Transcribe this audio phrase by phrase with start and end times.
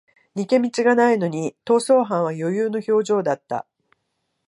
[0.35, 3.67] 逃げ道がないのに逃走犯は余裕の表情だった